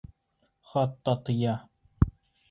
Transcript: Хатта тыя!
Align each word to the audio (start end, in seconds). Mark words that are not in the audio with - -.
Хатта 0.69 1.13
тыя! 1.27 1.55